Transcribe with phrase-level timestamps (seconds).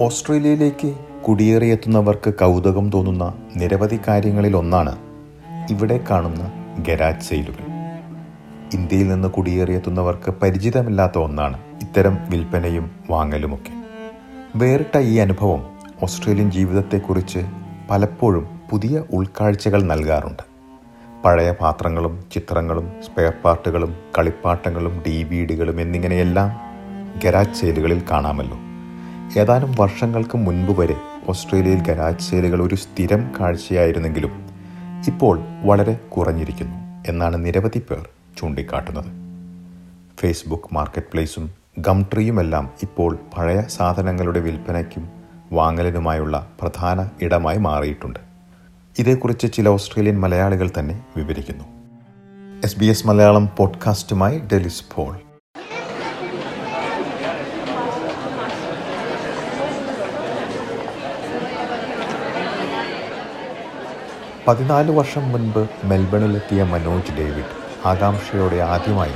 [0.00, 0.94] ഓസ്ട്രേലിയയിലേക്ക്
[1.28, 4.98] കുടിയേറിയെത്തുന്നവർക്ക് കൗതുകം തോന്നുന്ന നിരവധി കാര്യങ്ങളിൽ ഒന്നാണ്
[5.70, 7.64] ഇവിടെ കാണുന്ന ഗരാജ് സെയിലുകൾ.
[8.74, 13.84] ഇന്ത്യയിൽ നിന്ന് കുടിയേറിയെത്തുന്നവർക്ക് പരിചിതമില്ലാത്ത ഒന്നാണ് ഇത്തരം വിൽപ്പനയും വാങ്ങലുമൊക്കെ.
[14.56, 15.66] വേറിട്ട ഈ അനുഭവം
[16.02, 17.38] ഓസ്ട്രേലിയൻ ജീവിതത്തെക്കുറിച്ച്
[17.90, 20.42] പലപ്പോഴും പുതിയ ഉൾക്കാഴ്ചകൾ നൽകാറുണ്ട്.
[21.24, 26.50] പഴയ പാത്രങ്ങളും ചിത്രങ്ങളും സ്പെയർ പാർട്ടുകളും കളിപ്പാട്ടങ്ങളും ഡി വി ഡികളും എന്നിങ്ങനെയെല്ലാം
[27.24, 28.73] ഗരാജ് സെയിലുകളിൽ കാണാമല്ലോ.
[29.36, 30.96] ഏതാനും വർഷങ്ങൾക്ക് മുൻപ് വരെ
[31.28, 34.48] ഓസ്ട്രേലിയയിൽ ഗരാജ് സെയിലുകൾ ഒരു സ്ഥിരം കാഴ്ചയായിരുന്നെങ്കിലും
[35.06, 36.74] ഇപ്പോൾ വളരെ കുറഞ്ഞിരിക്കുന്നു
[37.08, 38.08] എന്നാണ് നിരവധി പേർ
[38.38, 39.06] ചൂണ്ടിക്കാട്ടുന്നത്.
[40.20, 45.08] ഫേസ്ബുക്ക് മാർക്കറ്റ് പ്ലേസും ഗംട്രിയുമെല്ലാം ഇപ്പോൾ പഴയ സാധനങ്ങളുടെ വിൽപ്പനയ്ക്കും
[45.52, 48.20] വാങ്ങലിനുമായുള്ള പ്രധാന ഇടമായി മാറിയിട്ടുണ്ട്.
[48.98, 51.64] ഇതേക്കുറിച്ച് ചില ഓസ്ട്രേലിയൻ മലയാളികൾ തന്നെ വിവരിക്കുന്നു.
[52.64, 55.16] എസ് ബി എസ് മലയാളം പോഡ്കാസ്റ്റുമായി ഡെലിസ് പോൾ.
[64.46, 65.60] പതിനാല് വർഷം മുൻപ്
[65.90, 67.54] മെൽബണിലെത്തിയ മനോജ് ഡേവിഡ്
[67.90, 69.14] ആകാംക്ഷയോടെ ആദ്യമായി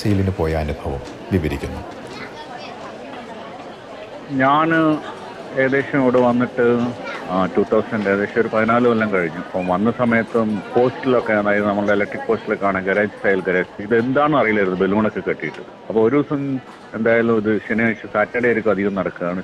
[0.00, 1.02] സെയിലിന് പോയ അനുഭവം
[1.34, 1.82] വിവരിക്കുന്നു.
[4.42, 4.68] ഞാൻ
[5.62, 6.64] ഏകദേശം ഇവിടെ വന്നിട്ട്
[7.54, 9.40] ടൂ തൗസൻഡ് ഏകദേശം ഒരു പതിനാല് കൊല്ലം കഴിഞ്ഞു.
[9.46, 14.80] അപ്പം വന്ന സമയത്തും പോസ്റ്റിലൊക്കെ അതായത് നമ്മുടെ ഇലക്ട്രിക് പോസ്റ്റിലൊക്കെ ആണ് ഗരാജ് സ്റ്റൈൽ ഗരാജ് ഇത് എന്താണെന്ന് അറിയില്ലായിരുന്നു
[14.82, 15.62] ബലൂണൊക്കെ കെട്ടിയിട്ട്.
[15.88, 16.42] അപ്പോൾ ഒരു ദിവസം
[16.98, 19.42] എന്തായാലും ഇത് ശനിയാഴ്ച സാറ്റർഡേ ആയിരിക്കും അധികം നടക്കുകയാണ്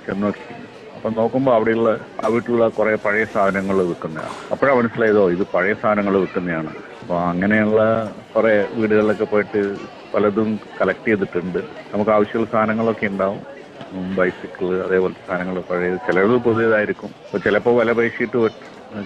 [1.02, 6.68] അപ്പം നോക്കുമ്പോൾ അവിടെയുള്ള ആ വീട്ടിലുള്ള കുറേ പഴയ സാധനങ്ങൾ വിൽക്കുന്നതാണ് അപ്പോഴാണ് മനസ്സിലായതോ ഇത് പഴയ സാധനങ്ങൾ വിൽക്കുന്നതാണ്
[7.00, 7.80] അപ്പോൾ അങ്ങനെയുള്ള
[8.36, 9.60] കുറേ വീടുകളിലൊക്കെ പോയിട്ട്
[10.14, 11.58] പലതും കളക്ട് ചെയ്തിട്ടുണ്ട്.
[11.92, 13.40] നമുക്ക് ആവശ്യമുള്ള സാധനങ്ങളൊക്കെ ഉണ്ടാവും.
[14.16, 17.10] ബൈസിക്കിൾ അതേപോലത്തെ സാധനങ്ങൾ പഴയ ചിലത് പുതിയതായിരിക്കും.
[17.26, 18.38] അപ്പോൾ ചിലപ്പോൾ വില പൈസയിട്ട്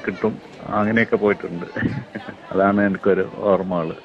[0.06, 0.34] കിട്ടും.
[0.70, 1.66] അങ്ങനെയൊക്കെ പോയിട്ടുണ്ട്.
[2.52, 3.96] അതാണ് എനിക്കൊരു ഓർമ്മകൾ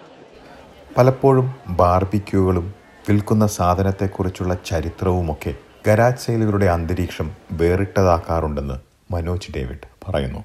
[0.95, 2.73] പലപ്പോഴും ബാർബിക്യൂകളും
[3.09, 5.53] വിൽക്കുന്ന സാധനത്തെക്കുറിച്ചുള്ള ചരിത്രവുമൊക്കെ
[5.87, 7.27] ഗരാജ് സെയിലുകളുടെ അന്തരീക്ഷം
[7.59, 8.75] വേറിട്ടതാക്കാറുണ്ടെന്ന്
[9.13, 10.41] മനോജ് ഡേവിഡ് പറയുന്നു.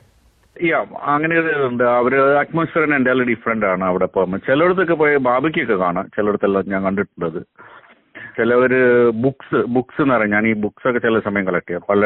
[0.68, 0.78] യാ
[1.14, 1.34] അങ്ങനെ
[1.68, 6.06] ഉണ്ട് അവർ അറ്റ്മോസ്ഫിയർ എന്തായാലും ഡിഫറെന്റ് ആണ് അവിടെ പോകുമ്പോൾ ചിലയിടത്തൊക്കെ പോയി ബാബയ്ക്കൊക്കെ കാണാം.
[6.16, 7.40] ചിലയിടത്തെല്ലാം ഞാൻ കണ്ടിട്ടുള്ളത്.
[8.36, 8.80] ചിലവര്
[9.24, 10.32] ബുക്സ് ബുക്സ് എന്ന് പറയാം.
[10.34, 11.84] ഞാൻ ഈ ബുക്സ് ഒക്കെ ചില സമയം കളക്ട് ചെയ്യാം.
[11.90, 12.00] പല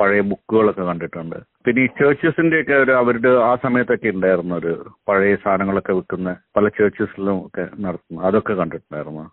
[0.00, 1.38] പഴയ ബുക്കുകളൊക്കെ കണ്ടിട്ടുണ്ട്.
[1.66, 4.72] പിന്നെ ഈ ചേർച്ചസിന്റെ ഒക്കെ ഒരു അവരുടെ ആ സമയത്തൊക്കെ ഉണ്ടായിരുന്നു ഒരു
[5.08, 9.24] പഴയ സാധനങ്ങളൊക്കെ വിൽക്കുന്ന പല ചേർച്ചസിലും ഒക്കെ നടത്തുന്നു അതൊക്കെ കണ്ടിട്ടുണ്ടായിരുന്നു.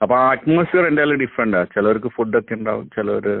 [0.00, 1.20] അപ്പൊ ആ അറ്റ്മോസ്ഫിയർ എന്തായാലും
[1.74, 3.36] ചിലവർക്ക് ഫുഡൊക്കെ ഉണ്ടാവും ചിലവര്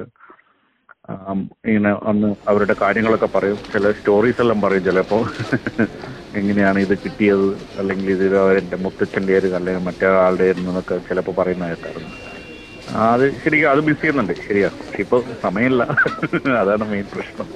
[1.66, 3.58] ഇങ്ങനെ ഒന്ന് അവരുടെ കാര്യങ്ങളൊക്കെ പറയും.
[3.72, 5.18] ചില സ്റ്റോറീസ് എല്ലാം പറയും ചിലപ്പോ.
[6.34, 7.48] എങ്ങനെയാണ് ഇത് കിട്ടിയത്?
[7.78, 8.24] അല്ലെങ്കിൽ ഇത്
[8.58, 11.66] എന്റെ മുത്തച്ഛന്റെ ആയിരുന്നു അല്ലെങ്കിൽ മറ്റേ ആളുടെ ആയിരുന്നു എന്നൊക്കെ ചിലപ്പോൾ പറയുന്ന
[12.86, 14.32] ആ, അത് ശരിക്കും അത് മിസ് ചെയ്യുന്നുണ്ട്.
[14.48, 14.70] ശരിയാ.
[14.98, 15.82] ഇപ്പൊ സമയമില്ല.
[16.62, 17.48] അതാണ് മെയിൻ പ്രശ്നം.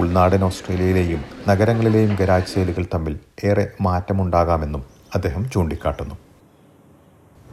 [0.00, 3.14] ഉൾനാടൻ ഓസ്ട്രേലിയയിലെയും നഗരങ്ങളിലെയും ഗരാജ് സെയിലുകൾ തമ്മിൽ
[3.50, 4.82] ഏറെ മാറ്റമുണ്ടാകാമെന്നും
[5.16, 6.16] അദ്ദേഹം ചൂണ്ടിക്കാട്ടുന്നു.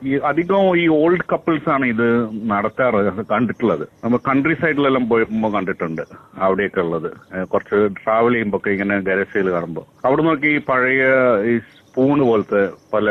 [0.10, 2.08] ഈ അധികം ഈ ഓൾഡ് കപ്പിൾസ് ആണ് ഇത്
[2.52, 3.00] നടത്താറ്
[3.32, 3.84] കണ്ടിട്ടുള്ളത്.
[4.04, 6.02] നമ്മൾ കൺട്രി സൈഡിലെല്ലാം പോയപ്പോൾ കണ്ടിട്ടുണ്ട്
[6.46, 7.10] അവിടെയൊക്കെ ഉള്ളത്.
[7.52, 11.04] കുറച്ച് ട്രാവൽ ചെയ്യുമ്പോൾ ഒക്കെ ഇങ്ങനെ ഗരസയിൽ കാണുമ്പോൾ അവിടെ നോക്കി പഴയ
[11.52, 12.64] ഈ സ്പൂണ് പോലത്തെ
[12.94, 13.10] പല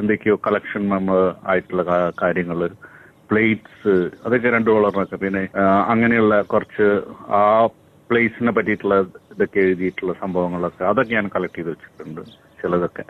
[0.00, 1.18] എന്തൊക്കെയോ കളക്ഷൻ നമ്മൾ
[1.52, 1.84] ആയിട്ടുള്ള
[2.22, 2.60] കാര്യങ്ങൾ
[3.30, 3.94] പ്ലേറ്റ്സ്
[4.24, 5.42] അതൊക്കെ രണ്ട് ഡോളറിനൊക്കെ പിന്നെ
[5.92, 6.88] അങ്ങനെയുള്ള കുറച്ച്
[7.40, 7.44] ആ
[8.12, 8.96] പ്ലേസിനെ പറ്റിയിട്ടുള്ള
[9.34, 12.20] ഇതൊക്കെ എഴുതിയിട്ടുള്ള സംഭവങ്ങളൊക്കെ അതൊക്കെ ഞാൻ കളക്ട് ചെയ്ത് വെച്ചിട്ടുണ്ട്
[12.60, 13.04] ചിലതൊക്കെ.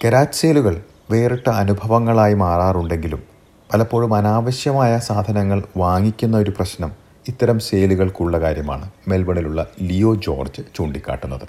[0.00, 0.74] കരാച്ചേലുകൾ സെയിലുകൾ
[1.12, 3.22] വേറിട്ട അനുഭവങ്ങളായി മാറാറുണ്ടെങ്കിലും
[3.70, 6.90] പലപ്പോഴും അനാവശ്യമായ സാധനങ്ങൾ വാങ്ങിക്കുന്ന ഒരു പ്രശ്നം
[7.30, 11.46] ഇത്തരം സെയിലുകൾക്കുള്ള കാര്യമാണ് മെൽബണിലുള്ള ലിയോ ജോർജ് ചൂണ്ടിക്കാട്ടുന്നത്.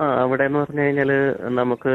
[0.00, 1.10] ആ അവിടെ എന്ന് പറഞ്ഞു കഴിഞ്ഞാൽ
[1.60, 1.94] നമുക്ക്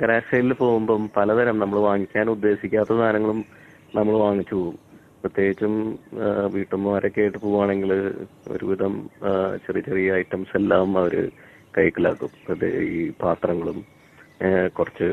[0.00, 3.40] ഗരാജ് സെയിലിൽ പോകുമ്പം പലതരം നമ്മൾ വാങ്ങിക്കാൻ ഉദ്ദേശിക്കാത്ത സാധനങ്ങളും
[3.98, 4.78] നമ്മൾ വാങ്ങിച്ചു പോകും.
[5.24, 5.74] പ്രത്യേകിച്ചും
[6.54, 7.92] വീട്ടമ്മമാരൊക്കെ ആയിട്ട് പോവുകയാണെങ്കിൽ
[8.54, 8.94] ഒരുവിധം
[9.66, 11.14] ചെറിയ ചെറിയ ഐറ്റംസ് എല്ലാം അവർ
[11.76, 12.32] കൈക്കലാക്കും.
[12.52, 13.78] അത് ഈ പാത്രങ്ങളും
[14.78, 15.08] കുറച്ച്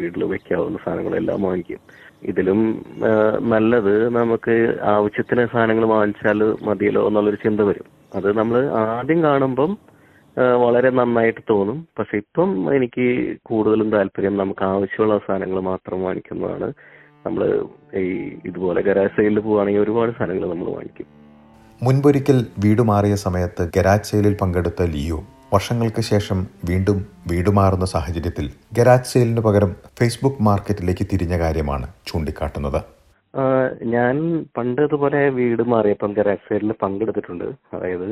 [0.00, 1.80] വീട്ടിൽ വെക്കാവുന്ന സാധനങ്ങളെല്ലാം വാങ്ങിക്കും.
[2.30, 2.60] ഇതിലും
[3.52, 4.54] നല്ലത് നമുക്ക്
[4.94, 7.88] ആവശ്യത്തിന് സാധനങ്ങൾ വാങ്ങിച്ചാൽ മതിയല്ലോ എന്നുള്ളൊരു ചിന്ത വരും.
[8.18, 9.72] അത് നമ്മൾ ആദ്യം കാണുമ്പം
[10.64, 11.78] വളരെ നന്നായിട്ട് തോന്നും.
[11.98, 13.06] പക്ഷെ ഇപ്പം എനിക്ക്
[13.50, 16.68] കൂടുതലും താല്പര്യം നമുക്ക് ആവശ്യമുള്ള സാധനങ്ങൾ മാത്രം വാങ്ങിക്കുന്നതാണ്.
[17.26, 17.42] നമ്മൾ
[18.00, 18.04] ഈ
[18.48, 21.06] ഇതുപോലെ ഗരാജ് സെയിലിൽ പോവുകയാണെങ്കിൽ ഒരുപാട് സാധനങ്ങൾ നമ്മൾ വാങ്ങിക്കും.
[21.82, 25.18] മുൻപൊരിക്കൽ വീട് മാറിയ സമയത്ത് ഗരാജ് സെയിലിൽ പങ്കെടുത്ത ലിയോ
[25.54, 26.38] വർഷങ്ങൾക്ക് ശേഷം
[26.70, 26.98] വീണ്ടും
[27.30, 28.46] വീട് മാറുന്ന സാഹചര്യത്തിൽ
[28.78, 32.80] ഗരാജ് സെയിലിന് പകരം ഫേസ്ബുക്ക് മാർക്കറ്റിലേക്ക് തിരിഞ്ഞ കാര്യമാണ് ചൂണ്ടിക്കാട്ടുന്നത്.
[33.94, 34.16] ഞാൻ
[34.56, 37.48] പണ്ട് ഇതുപോലെ വീട് മാറിയപ്പം ഗരാജ് സെയിലിൽ പങ്കെടുത്തിട്ടുണ്ട്.
[37.74, 38.08] അതായത്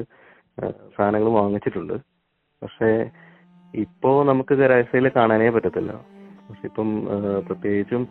[0.97, 1.95] സാധനങ്ങൾ വാങ്ങിച്ചിട്ടുണ്ട്.
[2.63, 2.91] പക്ഷേ
[3.75, 5.93] ഇപ്പോ നമുക്ക് ഗരാജ് സെയിൽ കാണാനേ പറ്റത്തില്ല.
[6.49, 6.89] പക്ഷെ ഇപ്പം
[7.47, 8.03] പ്രത്യേകിച്ചും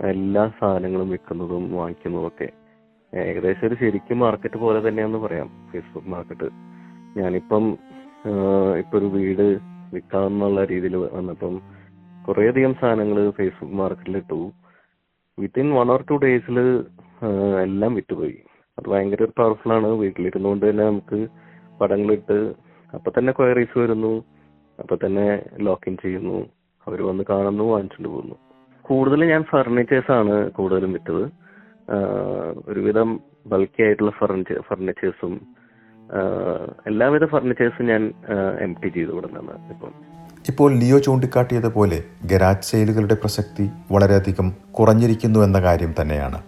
[0.00, 2.48] എല്ലാ സാധനങ്ങളും വിൽക്കുന്നതും വാങ്ങിക്കുന്നതും ഒക്കെ.
[3.12, 6.48] ഏകദേശം ഒരു ശരിക്കും മാർക്കറ്റ് പോലെ തന്നെയാന്ന് പറയാം ഫേസ്ബുക്ക് മാർക്കറ്റ്
[7.18, 7.64] ഞാനിപ്പം
[8.80, 9.44] ഇപ്പൊ ഒരു വീട്
[9.94, 11.56] വിൽക്കാമെന്നുള്ള രീതിയിൽ വന്നപ്പം
[12.28, 14.40] കുറേയധികം സാധനങ്ങൾ ഫേസ്ബുക്ക് മാർക്കറ്റിൽ ഇട്ടു.
[15.38, 16.60] വിത്തിൻ വൺ ഓർ ടു ഡേയ്സിൽ
[17.64, 18.36] എല്ലാം വിറ്റുപോയി.
[18.78, 19.90] അത് ഭയങ്കര ഒരു പവർഫുൾ ആണ്.
[20.02, 21.20] വീട്ടിലിരുന്നുകൊണ്ട് തന്നെ നമുക്ക്
[21.80, 22.38] പടങ്ങളിട്ട്
[22.94, 24.14] അപ്പൊ തന്നെ ക്വയറീസ് വരുന്നു.
[24.82, 25.26] അപ്പൊ തന്നെ
[25.60, 26.38] ലോക്ക് ഇൻ ചെയ്യുന്നു.
[26.86, 28.36] അവർ വന്ന് കാണുന്നു വാങ്ങിച്ചുകൊണ്ട് പോകുന്നു.
[28.82, 31.24] കൂടുതൽ ഞാൻ ഫർണിച്ചേഴ്സ് ആണ് കൂടുതലും വിറ്റത്.
[32.66, 35.34] ഒരുവിധം ബൾക്കി ആയിട്ടുള്ള ഫർണിച്ചർ ഫർണിച്ചേഴ്സും
[36.86, 38.02] എല്ലാവിധ ഫർണിച്ചേഴ്സും ഞാൻ
[38.60, 39.92] എം ടി ചെയ്ത് കൊടുക്കുന്ന ഇപ്പം.
[40.48, 41.98] ഇപ്പോൾ ലിയോ ചൂണ്ടിക്കാട്ടിയത് പോലെ
[42.30, 46.38] ഗരാജ് സെയിലുകളുടെ പ്രസക്തി വളരെയധികം കുറഞ്ഞിരിക്കുന്നു എന്ന കാര്യം തന്നെയാണ്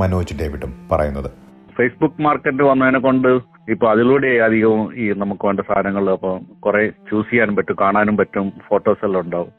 [0.00, 1.30] മനോജ് ഡേവിഡും പറയുന്നത്.
[1.76, 3.28] ഫേസ്ബുക്ക് മാർക്കറ്റ് വന്നതിനെ കൊണ്ട്
[3.68, 6.30] ഇപ്പൊ അതിലൂടെ അധികവും ഈ നമുക്ക് വേണ്ട സാധനങ്ങൾ അപ്പൊ
[6.60, 9.52] കുറെ ചൂസ് ചെയ്യാനും പറ്റും കാണാനും പറ്റും ഫോട്ടോസ് എല്ലാം ഉണ്ടാവും.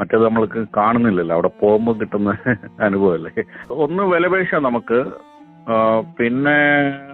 [0.00, 2.30] മറ്റേത് നമ്മൾക്ക് കാണുന്നില്ലല്ലോ അവിടെ പോകുമ്പോൾ കിട്ടുന്ന
[2.86, 3.42] അനുഭവമല്ലേ
[3.76, 4.98] ഒന്ന് വിലപേശ നമുക്ക്.
[6.18, 6.54] പിന്നെ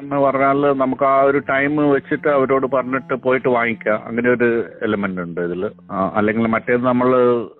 [0.00, 3.98] എന്ന് പറഞ്ഞാൽ നമുക്ക് ആ ഒരു ടൈം വെച്ചിട്ട് അവരോട് പറഞ്ഞിട്ട് പോയിട്ട് വാങ്ങിക്കാം.
[4.08, 4.48] അങ്ങനെ ഒരു
[4.86, 5.62] എലമെന്റ് ഉണ്ട് ഇതിൽ
[6.18, 7.08] അല്ലെങ്കിൽ മറ്റേത് നമ്മൾ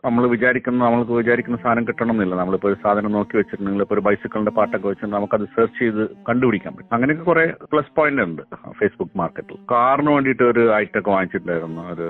[0.07, 2.35] നമ്മൾ വിചാരിക്കുന്ന നമ്മൾക്ക് വിചാരിക്കുന്ന സാധനം കിട്ടണമെന്നില്ല.
[2.41, 6.95] നമ്മളിപ്പോൾ ഒരു സാധനം നോക്കി വെച്ചിട്ടുണ്ടെങ്കിൽ ഇപ്പോൾ ഒരു ബൈസിക്കിളിന്റെ പാട്ടൊക്കെ വെച്ചിട്ട് നമുക്കത് സെർച്ച് ചെയ്ത് കണ്ടുപിടിക്കാൻ പറ്റും.
[6.99, 8.43] അങ്ങനെയൊക്കെ കുറെ പ്ലസ് പോയിന്റ് ഉണ്ട്
[8.79, 11.85] ഫേസ്ബുക്ക് മാർക്കറ്റിൽ കാറിന് വേണ്ടിയിട്ട് ഒരു ഐറ്റമൊക്കെ വാങ്ങിച്ചിട്ടുണ്ടായിരുന്നു.
[11.95, 12.09] ഒരു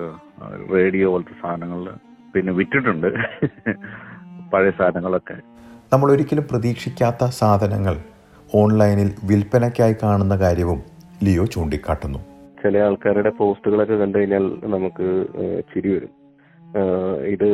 [0.76, 1.88] റേഡിയോ പോലത്തെ സാധനങ്ങളിൽ
[2.34, 3.08] പിന്നെ വിറ്റിട്ടുണ്ട്.
[4.54, 5.36] പഴയ സാധനങ്ങളൊക്കെ.
[5.92, 7.96] നമ്മൾ ഒരിക്കലും പ്രതീക്ഷിക്കാത്ത സാധനങ്ങൾ
[8.55, 10.79] ഓൺലൈനിൽ വിൽപ്പനയ്ക്കായി കാണുന്ന കാര്യവും
[11.25, 12.19] ലിയോ ചൂണ്ടിക്കാട്ടുന്നു.
[12.62, 15.06] ചില ആൾക്കാരുടെ പോസ്റ്റുകളൊക്കെ കണ്ടു കഴിഞ്ഞാൽ നമുക്ക്
[15.73, 16.12] ചിരി വരും.
[17.35, 17.50] ഇത്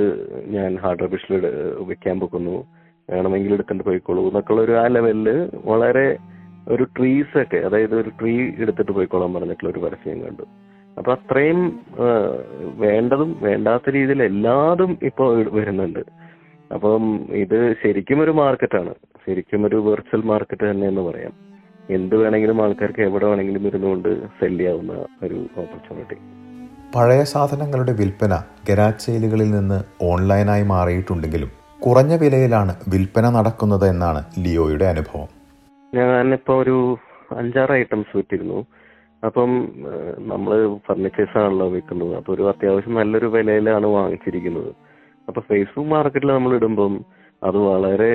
[0.47, 1.35] ഞാൻ ഹാർഡ് റബിഷിൽ
[1.81, 2.67] വെക്കാൻ പോകുന്നു
[3.11, 6.17] വേണമെങ്കിൽ എടുത്തിട്ട് പോയിക്കോളൂ എന്നൊക്കെയുള്ള ഒരു ആ ലെവലിൽ വളരെ
[6.69, 10.43] ഒരു ട്രീസ് ഒക്കെ അതായത് ഒരു ട്രീ എടുത്തിട്ട് പോയിക്കോളാൻ പറഞ്ഞിട്ടുള്ള ഒരു പരസ്യം കണ്ടു.
[10.99, 11.81] അപ്പൊ അത്രയും
[12.77, 16.03] വേണ്ടതും വേണ്ടാത്ത രീതിയിൽ എല്ലാതും ഇപ്പോൾ വരുന്നുണ്ട്.
[16.75, 18.95] അപ്പം ഇത് ശരിക്കും ഒരു മാർക്കറ്റാണ്.
[19.27, 21.33] ശരിക്കും ഒരു വെർച്വൽ മാർക്കറ്റ് തന്നെ എന്ന് പറയാം.
[21.91, 24.93] എന്ത് വേണമെങ്കിലും ആൾക്കാർക്ക് എവിടെ വേണമെങ്കിലും ഇരുന്നുകൊണ്ട് സെൽ ചെയ്യാവുന്ന
[25.23, 26.17] ഒരു ഓപ്പർച്യൂണിറ്റി
[26.97, 28.35] പഴയ സാധനങ്ങളുടെ വിൽപ്പന
[28.69, 31.51] ഗരാജ് സെയിലുകളിൽ നിന്ന് ഓൺലൈനായി മാറിയിട്ടുണ്ടെങ്കിലും
[31.87, 35.29] കുറഞ്ഞ വിലയിലാണ് വിൽപ്പന നടക്കുന്നത് എന്നാണ് ലിയോയുടെ അനുഭവം.
[35.95, 36.77] ഞാനിപ്പോ ഒരു
[37.37, 38.59] അഞ്ചാറ് ഐറ്റംസ് വിറ്റിരുന്നു.
[39.23, 39.51] അപ്പം
[40.31, 42.15] നമ്മൾ നമ്മൾ ഫർണിച്ചേഴ്സ് ആണല്ലോ വിൽക്കുന്നത്.
[42.17, 44.71] അപ്പോൾ ഒരു അത്യാവശ്യം നല്ലൊരു വിലയിലാണ് വാങ്ങിച്ചിരിക്കുന്നത്.
[45.29, 46.95] അപ്പൊ ഫേസ്ബുക്ക് മാർക്കറ്റിൽ നമ്മൾ ഇടുമ്പം
[47.45, 48.13] അത് വളരെ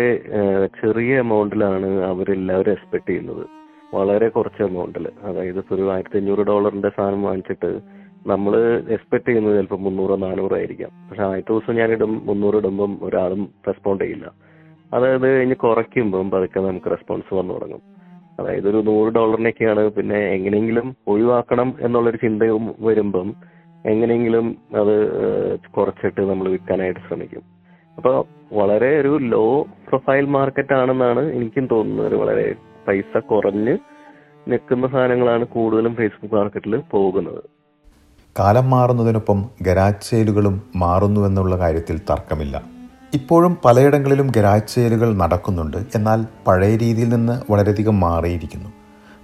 [0.81, 3.43] ചെറിയ എമൗണ്ടിലാണ് അവരെല്ലാവരും എക്സ്പെക്ട് ചെയ്യുന്നത്.
[3.93, 7.79] വളരെ കുറച്ച് എമൗണ്ടിൽ അതായത് ഇപ്പോൾ ഒരു ആയിരത്തി അഞ്ഞൂറ് ഡോളറിന്റെ സാധനം വാങ്ങിച്ചിട്ട്
[8.27, 8.53] നമ്മൾ
[8.89, 10.91] എക്സ്പെക്ട് ചെയ്യുന്നത് ചിലപ്പോൾ മുന്നൂറോ നാനൂറോ ആയിരിക്കാം.
[11.09, 14.31] പക്ഷെ ആദ്യത്തെ ദിവസം ഞാൻ ഇടും മുന്നൂറ് ഇടുമ്പം ഒരാളും റെസ്പോണ്ട് ചെയ്യില്ല.
[14.93, 17.81] അതായത് കഴിഞ്ഞ് കുറയ്ക്കുമ്പം പതുക്കെ നമുക്ക് റെസ്പോൺസ് വന്നു തുടങ്ങും.
[18.39, 23.33] അതായത് ഒരു നൂറ് ഡോളറിനൊക്കെയാണ് പിന്നെ എങ്ങനെയെങ്കിലും ഒഴിവാക്കണം എന്നുള്ളൊരു ചിന്തയും വരുമ്പം
[23.85, 24.95] എങ്ങനെയെങ്കിലും അത്
[25.77, 27.58] കുറച്ചിട്ട് നമ്മൾ വിൽക്കാനായിട്ട് ശ്രമിക്കും.
[27.99, 28.23] അപ്പൊ
[28.53, 32.07] വളരെ ഒരു ലോ പ്രൊഫൈൽ മാർക്കറ്റ് ആണെന്നാണ് എനിക്കും തോന്നുന്നത്.
[32.07, 32.55] ഒരു വളരെ
[32.87, 33.77] പൈസ കുറഞ്ഞ്
[34.47, 37.43] നിൽക്കുന്ന സാധനങ്ങളാണ് കൂടുതലും ഫേസ്ബുക്ക് മാർക്കറ്റിൽ പോകുന്നത്.
[38.39, 42.61] കാലം മാറുന്നതിനൊപ്പം ഗരാജ് സെയിലുകളും മാറുന്നു എന്നുള്ള കാര്യത്തിൽ തർക്കമില്ല.
[43.13, 45.77] ഇപ്പോഴും പലയിടങ്ങളിലും ഗരാജ് സെയിലുകൾ നടക്കുന്നുണ്ട്.
[45.95, 48.69] എന്നാൽ പഴയ രീതിയിൽ നിന്ന് വളരെയധികം മാറിയിരിക്കുന്നു.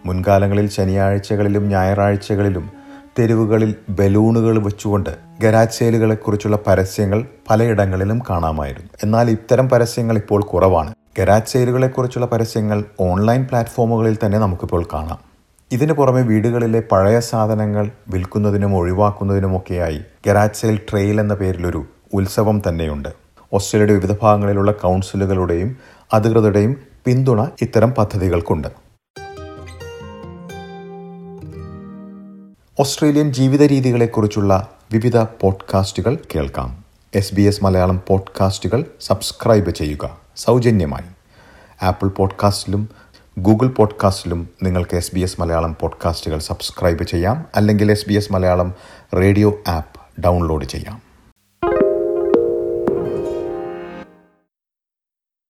[0.05, 2.84] മുൻകാലങ്ങളിൽ ശനിയാഴ്ചകളിലും ഞായറാഴ്ചകളിലും
[3.19, 5.09] തെരുവുകളിൽ ബലൂണുകൾ വെച്ചുകൊണ്ട്
[5.41, 8.89] ഗരാജ് സെയിലുകളെക്കുറിച്ചുള്ള പരസ്യങ്ങൾ പലയിടങ്ങളിലും കാണാമായിരുന്നു.
[9.03, 10.93] എന്നാൽ ഇത്തരം പരസ്യങ്ങൾ ഇപ്പോൾ കുറവാണ്.
[11.19, 15.17] ഗരാജ് സെയിലുകളെക്കുറിച്ചുള്ള പരസ്യങ്ങൾ ഓൺലൈൻ പ്ലാറ്റ്ഫോമുകളിൽ തന്നെ നമുക്കിപ്പോൾ കാണാം.
[15.71, 23.09] ഇതിന് പുറമെ വീടുകളിലെ പഴയ സാധനങ്ങൾ വിൽക്കുന്നതിനും ഒഴിവാക്കുന്നതിനുമൊക്കെയായി ഗരാജ് സെയിൽ ട്രെയിൽ എന്ന പേരിലൊരു ഉത്സവം തന്നെയുണ്ട്.
[23.53, 25.77] ഓസ്ട്രേലിയയുടെ വിവിധ ഭാഗങ്ങളിലുള്ള കൗൺസിലുകളുടെയും
[26.13, 26.75] അധികൃതരുടെയും
[27.05, 28.84] പിന്തുണ ഇത്തരം പദ്ധതികൾക്കുണ്ട്.
[32.79, 36.83] ഓസ്ട്രേലിയൻ ജീവിത രീതികളെക്കുറിച്ചുള്ള വിവിധ പോഡ്കാസ്റ്റുകൾ കേൾക്കാം.
[37.15, 40.17] എസ് ബി എസ് മലയാളം പോഡ്കാസ്റ്റുകൾ സബ്സ്ക്രൈബ് ചെയ്യുക.
[40.35, 41.05] സൗജന്യമായി.
[41.85, 42.89] ആപ്പിൾ പോഡ്കാസ്റ്റിലും
[43.39, 47.45] ഗൂഗിൾ പോഡ്കാസ്റ്റിലും നിങ്ങൾക്ക് എസ് ബി എസ് മലയാളം പോഡ്കാസ്റ്റുകൾ സബ്സ്ക്രൈബ് ചെയ്യാം.
[47.55, 48.73] അല്ലെങ്കിൽ S B S Malayalam
[49.15, 51.04] radio app download ചെയ്യാം.